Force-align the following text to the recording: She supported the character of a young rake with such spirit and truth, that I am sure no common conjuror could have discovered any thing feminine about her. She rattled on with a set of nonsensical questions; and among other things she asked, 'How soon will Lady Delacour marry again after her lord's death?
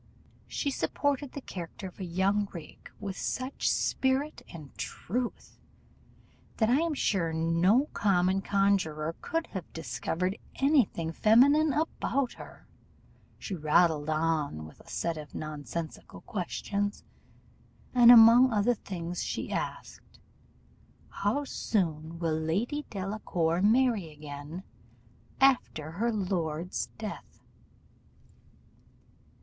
She 0.47 0.71
supported 0.71 1.33
the 1.33 1.41
character 1.41 1.87
of 1.87 1.99
a 1.99 2.03
young 2.03 2.47
rake 2.51 2.89
with 2.99 3.15
such 3.15 3.69
spirit 3.69 4.41
and 4.51 4.75
truth, 4.75 5.59
that 6.57 6.71
I 6.71 6.79
am 6.79 6.95
sure 6.95 7.31
no 7.33 7.85
common 7.93 8.41
conjuror 8.41 9.13
could 9.21 9.45
have 9.53 9.71
discovered 9.73 10.39
any 10.55 10.85
thing 10.85 11.11
feminine 11.11 11.71
about 11.71 12.33
her. 12.33 12.65
She 13.37 13.53
rattled 13.53 14.09
on 14.09 14.65
with 14.65 14.79
a 14.79 14.89
set 14.89 15.17
of 15.17 15.35
nonsensical 15.35 16.21
questions; 16.21 17.03
and 17.93 18.11
among 18.11 18.51
other 18.51 18.73
things 18.73 19.21
she 19.21 19.51
asked, 19.51 20.17
'How 21.09 21.43
soon 21.43 22.17
will 22.17 22.39
Lady 22.39 22.87
Delacour 22.89 23.61
marry 23.61 24.09
again 24.11 24.63
after 25.39 25.91
her 25.91 26.11
lord's 26.11 26.87
death? 26.97 27.43